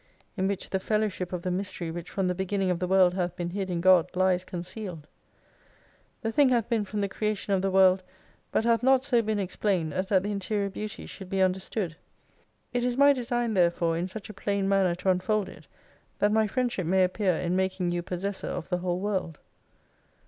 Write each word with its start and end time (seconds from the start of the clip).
In 0.35 0.47
which 0.47 0.71
the 0.71 0.79
fellowship 0.79 1.31
of 1.31 1.43
the 1.43 1.51
Mystery 1.51 1.91
which 1.91 2.09
from 2.09 2.27
the 2.27 2.33
beginning 2.33 2.71
of 2.71 2.79
the 2.79 2.87
"World 2.87 3.13
hath 3.13 3.35
been 3.35 3.51
hid 3.51 3.69
in 3.69 3.81
God 3.81 4.09
lies 4.15 4.43
concealed! 4.43 5.05
The 6.23 6.31
thing 6.31 6.49
hath 6.49 6.67
been 6.67 6.85
from 6.85 7.01
the 7.01 7.07
Creation 7.07 7.53
of 7.53 7.61
the 7.61 7.69
"World, 7.69 8.01
but 8.51 8.65
hath 8.65 8.81
not 8.81 9.03
so 9.03 9.21
been 9.21 9.37
explained 9.37 9.93
as 9.93 10.07
that 10.07 10.23
the 10.23 10.31
interior 10.31 10.71
Beauty 10.71 11.05
should 11.05 11.29
be 11.29 11.39
understood. 11.43 11.95
It 12.73 12.83
is 12.83 12.97
my 12.97 13.13
design 13.13 13.53
therefore 13.53 13.95
in 13.95 14.07
such 14.07 14.27
a 14.27 14.33
plain 14.33 14.67
manner 14.67 14.95
to 14.95 15.11
unfold 15.11 15.47
it 15.47 15.67
that 16.17 16.31
my 16.31 16.47
friendship 16.47 16.87
may 16.87 17.03
appear 17.03 17.35
in 17.35 17.55
making 17.55 17.91
you 17.91 18.01
possessor 18.01 18.47
of 18.47 18.69
the 18.69 18.79
whole 18.79 18.97
world. 18.99 19.37